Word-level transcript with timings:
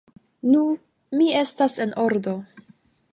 Nu, 0.53 0.61
mi 1.19 1.27
estas 1.41 1.75
en 1.85 1.93
ordo! 2.07 2.35